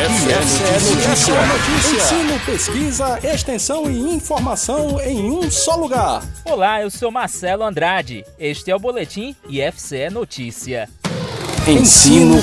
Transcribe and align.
IFCE 0.00 0.94
Notícia. 0.94 1.46
Notícia. 1.46 1.96
Ensino, 1.98 2.40
pesquisa, 2.46 3.18
extensão 3.22 3.90
e 3.90 3.98
informação 4.14 4.98
em 4.98 5.30
um 5.30 5.50
só 5.50 5.76
lugar. 5.76 6.22
Olá, 6.46 6.80
eu 6.80 6.90
sou 6.90 7.10
Marcelo 7.10 7.64
Andrade. 7.64 8.24
Este 8.38 8.70
é 8.70 8.74
o 8.74 8.78
Boletim 8.78 9.36
IFCE 9.46 10.08
Notícia. 10.08 10.88
Ensino. 11.68 12.36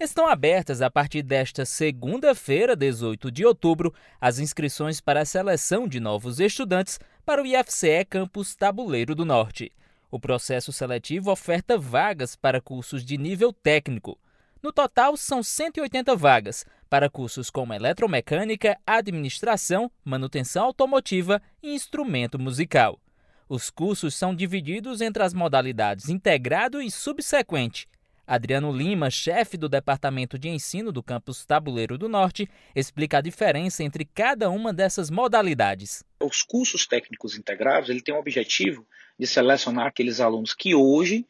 Estão 0.00 0.26
abertas 0.26 0.80
a 0.80 0.90
partir 0.90 1.22
desta 1.22 1.66
segunda-feira, 1.66 2.74
18 2.74 3.30
de 3.30 3.44
outubro, 3.44 3.92
as 4.18 4.38
inscrições 4.38 5.02
para 5.02 5.20
a 5.20 5.26
seleção 5.26 5.86
de 5.86 6.00
novos 6.00 6.40
estudantes 6.40 6.98
para 7.26 7.42
o 7.42 7.46
IFCE 7.46 8.06
Campus 8.08 8.54
Tabuleiro 8.54 9.14
do 9.14 9.26
Norte. 9.26 9.70
O 10.10 10.18
processo 10.18 10.72
seletivo 10.72 11.30
oferta 11.30 11.76
vagas 11.76 12.34
para 12.34 12.58
cursos 12.58 13.04
de 13.04 13.18
nível 13.18 13.52
técnico. 13.52 14.18
No 14.64 14.72
total, 14.72 15.14
são 15.14 15.42
180 15.42 16.16
vagas 16.16 16.64
para 16.88 17.10
cursos 17.10 17.50
como 17.50 17.74
eletromecânica, 17.74 18.78
administração, 18.86 19.92
manutenção 20.02 20.64
automotiva 20.64 21.42
e 21.62 21.74
instrumento 21.74 22.38
musical. 22.38 22.98
Os 23.46 23.68
cursos 23.68 24.14
são 24.14 24.34
divididos 24.34 25.02
entre 25.02 25.22
as 25.22 25.34
modalidades 25.34 26.08
integrado 26.08 26.80
e 26.80 26.90
subsequente. 26.90 27.86
Adriano 28.26 28.72
Lima, 28.72 29.10
chefe 29.10 29.58
do 29.58 29.68
Departamento 29.68 30.38
de 30.38 30.48
Ensino 30.48 30.90
do 30.90 31.02
campus 31.02 31.44
Tabuleiro 31.44 31.98
do 31.98 32.08
Norte, 32.08 32.48
explica 32.74 33.18
a 33.18 33.20
diferença 33.20 33.84
entre 33.84 34.06
cada 34.06 34.48
uma 34.48 34.72
dessas 34.72 35.10
modalidades. 35.10 36.02
Os 36.18 36.42
cursos 36.42 36.86
técnicos 36.86 37.36
integrados 37.36 37.90
ele 37.90 38.00
tem 38.00 38.14
o 38.14 38.18
objetivo 38.18 38.86
de 39.18 39.26
selecionar 39.26 39.88
aqueles 39.88 40.20
alunos 40.20 40.54
que 40.54 40.74
hoje 40.74 41.26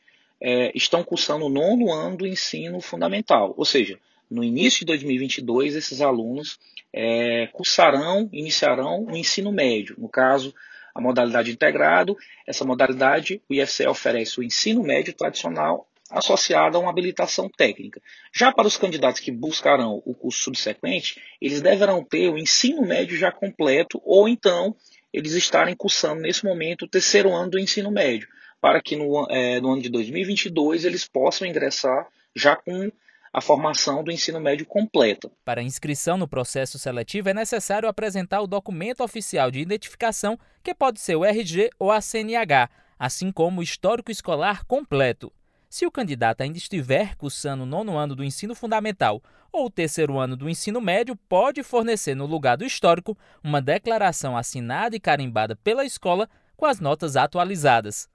é, 0.46 0.70
estão 0.74 1.02
cursando 1.02 1.46
o 1.46 1.48
nono 1.48 1.90
ano 1.90 2.18
do 2.18 2.26
ensino 2.26 2.78
fundamental, 2.78 3.54
ou 3.56 3.64
seja, 3.64 3.98
no 4.30 4.44
início 4.44 4.80
de 4.80 4.86
2022 4.86 5.74
esses 5.74 6.02
alunos 6.02 6.58
é, 6.92 7.48
cursarão, 7.50 8.28
iniciarão 8.30 9.06
o 9.06 9.16
ensino 9.16 9.50
médio, 9.50 9.96
no 9.98 10.06
caso 10.06 10.54
a 10.94 11.00
modalidade 11.00 11.50
integrado, 11.50 12.14
essa 12.46 12.62
modalidade 12.62 13.40
o 13.48 13.54
IFCE 13.54 13.86
oferece 13.86 14.38
o 14.38 14.42
ensino 14.42 14.82
médio 14.82 15.14
tradicional 15.14 15.88
associada 16.10 16.76
a 16.76 16.80
uma 16.80 16.90
habilitação 16.90 17.48
técnica. 17.48 18.00
Já 18.30 18.52
para 18.52 18.68
os 18.68 18.76
candidatos 18.76 19.20
que 19.20 19.32
buscarão 19.32 20.02
o 20.04 20.14
curso 20.14 20.42
subsequente, 20.42 21.20
eles 21.40 21.62
deverão 21.62 22.04
ter 22.04 22.28
o 22.28 22.36
ensino 22.36 22.82
médio 22.82 23.16
já 23.16 23.32
completo 23.32 24.00
ou 24.04 24.28
então 24.28 24.76
eles 25.10 25.32
estarem 25.32 25.74
cursando 25.74 26.20
nesse 26.20 26.44
momento 26.44 26.82
o 26.82 26.88
terceiro 26.88 27.32
ano 27.32 27.52
do 27.52 27.58
ensino 27.58 27.90
médio, 27.90 28.28
para 28.64 28.80
que 28.80 28.96
no, 28.96 29.26
é, 29.28 29.60
no 29.60 29.72
ano 29.72 29.82
de 29.82 29.90
2022 29.90 30.86
eles 30.86 31.06
possam 31.06 31.46
ingressar 31.46 32.08
já 32.34 32.56
com 32.56 32.90
a 33.30 33.38
formação 33.42 34.02
do 34.02 34.10
ensino 34.10 34.40
médio 34.40 34.64
completa. 34.64 35.30
Para 35.44 35.62
inscrição 35.62 36.16
no 36.16 36.26
processo 36.26 36.78
seletivo 36.78 37.28
é 37.28 37.34
necessário 37.34 37.86
apresentar 37.86 38.40
o 38.40 38.46
documento 38.46 39.04
oficial 39.04 39.50
de 39.50 39.60
identificação, 39.60 40.38
que 40.62 40.74
pode 40.74 40.98
ser 40.98 41.14
o 41.14 41.26
RG 41.26 41.68
ou 41.78 41.92
a 41.92 42.00
CNH, 42.00 42.70
assim 42.98 43.30
como 43.30 43.60
o 43.60 43.62
histórico 43.62 44.10
escolar 44.10 44.64
completo. 44.64 45.30
Se 45.68 45.84
o 45.84 45.90
candidato 45.90 46.40
ainda 46.40 46.56
estiver 46.56 47.16
cursando 47.16 47.64
o 47.64 47.66
nono 47.66 47.98
ano 47.98 48.16
do 48.16 48.24
ensino 48.24 48.54
fundamental 48.54 49.22
ou 49.52 49.66
o 49.66 49.70
terceiro 49.70 50.18
ano 50.18 50.38
do 50.38 50.48
ensino 50.48 50.80
médio, 50.80 51.14
pode 51.28 51.62
fornecer 51.62 52.14
no 52.14 52.24
lugar 52.24 52.56
do 52.56 52.64
histórico 52.64 53.14
uma 53.42 53.60
declaração 53.60 54.34
assinada 54.34 54.96
e 54.96 55.00
carimbada 55.00 55.54
pela 55.54 55.84
escola 55.84 56.30
com 56.56 56.64
as 56.64 56.80
notas 56.80 57.14
atualizadas. 57.14 58.08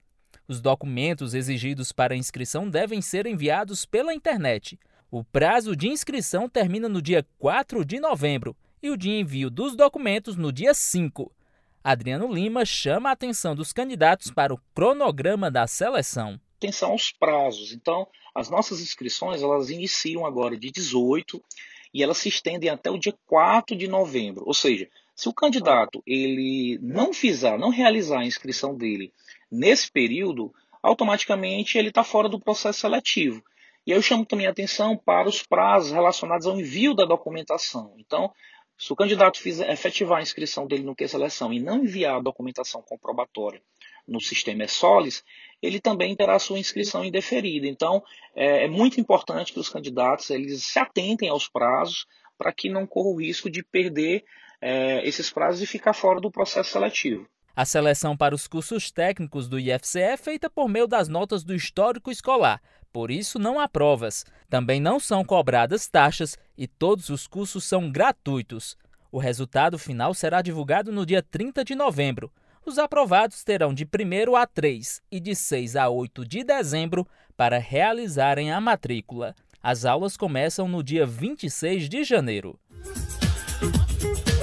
Os 0.49 0.59
documentos 0.59 1.35
exigidos 1.35 1.91
para 1.91 2.15
a 2.15 2.17
inscrição 2.17 2.67
devem 2.67 3.03
ser 3.03 3.27
enviados 3.27 3.85
pela 3.85 4.15
internet. 4.15 4.79
O 5.11 5.23
prazo 5.23 5.75
de 5.75 5.87
inscrição 5.87 6.49
termina 6.49 6.89
no 6.89 7.03
dia 7.03 7.23
4 7.37 7.85
de 7.85 7.99
novembro 7.99 8.57
e 8.81 8.89
o 8.89 8.97
de 8.97 9.11
envio 9.11 9.51
dos 9.51 9.75
documentos 9.75 10.35
no 10.35 10.51
dia 10.51 10.73
5. 10.73 11.31
Adriano 11.83 12.33
Lima 12.33 12.65
chama 12.65 13.09
a 13.09 13.11
atenção 13.11 13.55
dos 13.55 13.71
candidatos 13.71 14.31
para 14.31 14.51
o 14.51 14.59
cronograma 14.73 15.51
da 15.51 15.67
seleção 15.67 16.41
atenção 16.59 16.91
aos 16.91 17.11
prazos. 17.11 17.71
Então, 17.71 18.05
as 18.35 18.49
nossas 18.49 18.81
inscrições 18.81 19.41
elas 19.41 19.69
iniciam 19.69 20.25
agora 20.25 20.57
de 20.57 20.69
18 20.69 21.41
e 21.93 22.03
elas 22.03 22.17
se 22.17 22.27
estendem 22.27 22.69
até 22.69 22.91
o 22.91 22.97
dia 22.97 23.15
4 23.27 23.77
de 23.77 23.87
novembro. 23.87 24.43
Ou 24.45 24.53
seja, 24.53 24.89
se 25.15 25.29
o 25.29 25.33
candidato 25.33 26.03
ele 26.05 26.77
não 26.81 27.13
fizer, 27.13 27.57
não 27.57 27.69
realizar 27.69 28.19
a 28.19 28.25
inscrição 28.25 28.75
dele 28.75 29.13
nesse 29.51 29.91
período, 29.91 30.53
automaticamente 30.81 31.77
ele 31.77 31.89
está 31.89 32.03
fora 32.03 32.29
do 32.29 32.39
processo 32.39 32.79
seletivo. 32.79 33.43
E 33.85 33.91
eu 33.91 34.01
chamo 34.01 34.25
também 34.25 34.47
a 34.47 34.51
atenção 34.51 34.95
para 34.97 35.27
os 35.27 35.41
prazos 35.41 35.91
relacionados 35.91 36.45
ao 36.45 36.59
envio 36.59 36.93
da 36.93 37.05
documentação. 37.05 37.95
Então, 37.97 38.31
se 38.77 38.93
o 38.93 38.95
candidato 38.95 39.39
fizer, 39.39 39.69
efetivar 39.69 40.19
a 40.19 40.21
inscrição 40.21 40.65
dele 40.65 40.83
no 40.83 40.95
Q-Seleção 40.95 41.51
e 41.51 41.59
não 41.59 41.83
enviar 41.83 42.15
a 42.15 42.21
documentação 42.21 42.81
comprobatória 42.81 43.61
no 44.07 44.21
sistema 44.21 44.63
ESOLIS, 44.63 45.23
ele 45.61 45.81
também 45.81 46.15
terá 46.15 46.39
sua 46.39 46.57
inscrição 46.57 47.03
indeferida. 47.03 47.67
Então, 47.67 48.01
é, 48.35 48.65
é 48.65 48.67
muito 48.67 48.99
importante 48.99 49.51
que 49.51 49.59
os 49.59 49.69
candidatos 49.69 50.29
eles 50.29 50.63
se 50.63 50.79
atentem 50.79 51.29
aos 51.29 51.49
prazos 51.49 52.05
para 52.37 52.53
que 52.53 52.69
não 52.69 52.87
corra 52.87 53.09
o 53.09 53.19
risco 53.19 53.49
de 53.49 53.63
perder 53.63 54.23
é, 54.61 55.05
esses 55.07 55.29
prazos 55.29 55.61
e 55.61 55.67
ficar 55.67 55.93
fora 55.93 56.21
do 56.21 56.31
processo 56.31 56.71
seletivo. 56.71 57.27
A 57.59 57.65
seleção 57.65 58.15
para 58.15 58.33
os 58.33 58.47
cursos 58.47 58.89
técnicos 58.89 59.49
do 59.49 59.59
IFCE 59.59 59.99
é 59.99 60.15
feita 60.15 60.49
por 60.49 60.69
meio 60.69 60.87
das 60.87 61.09
notas 61.09 61.43
do 61.43 61.53
histórico 61.53 62.09
escolar, 62.09 62.61
por 62.89 63.11
isso 63.11 63.37
não 63.37 63.59
há 63.59 63.67
provas. 63.67 64.25
Também 64.49 64.79
não 64.79 64.97
são 64.97 65.25
cobradas 65.25 65.85
taxas 65.89 66.37
e 66.57 66.65
todos 66.65 67.09
os 67.09 67.27
cursos 67.27 67.65
são 67.65 67.91
gratuitos. 67.91 68.77
O 69.11 69.19
resultado 69.19 69.77
final 69.77 70.13
será 70.13 70.41
divulgado 70.41 70.89
no 70.89 71.05
dia 71.05 71.21
30 71.21 71.65
de 71.65 71.75
novembro. 71.75 72.31
Os 72.65 72.77
aprovados 72.77 73.43
terão 73.43 73.73
de 73.73 73.83
1 73.83 74.37
a 74.37 74.47
3 74.47 75.01
e 75.11 75.19
de 75.19 75.35
6 75.35 75.75
a 75.75 75.89
8 75.89 76.25
de 76.25 76.45
dezembro 76.45 77.05
para 77.35 77.57
realizarem 77.57 78.53
a 78.53 78.61
matrícula. 78.61 79.35
As 79.61 79.83
aulas 79.83 80.15
começam 80.15 80.65
no 80.65 80.81
dia 80.81 81.05
26 81.05 81.89
de 81.89 82.05
janeiro. 82.05 82.57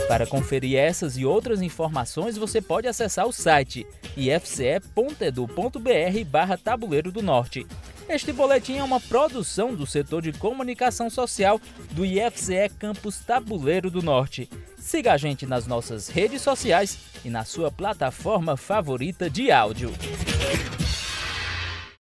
Para 0.09 0.27
conferir 0.27 0.79
essas 0.79 1.17
e 1.17 1.25
outras 1.25 1.61
informações, 1.61 2.37
você 2.37 2.61
pode 2.61 2.87
acessar 2.87 3.27
o 3.27 3.33
site 3.33 3.85
ifce.edu.br 4.17 4.79
Tabuleiro 6.63 7.11
do 7.11 7.23
Norte. 7.23 7.67
Este 8.09 8.33
boletim 8.33 8.77
é 8.77 8.85
uma 8.85 9.01
produção 9.01 9.75
do 9.75 9.85
setor 9.85 10.23
de 10.23 10.33
comunicação 10.33 11.11
social 11.11 11.61
do 11.91 12.05
IFCE 12.05 12.69
Campus 12.79 13.19
Tabuleiro 13.19 13.91
do 13.91 14.01
Norte. 14.01 14.49
Siga 14.79 15.15
a 15.15 15.17
gente 15.17 15.45
nas 15.45 15.67
nossas 15.67 16.09
redes 16.09 16.41
sociais 16.41 16.99
e 17.25 17.29
na 17.29 17.45
sua 17.45 17.73
plataforma 17.73 18.57
favorita 18.57 19.29
de 19.29 19.51
áudio. 19.51 19.93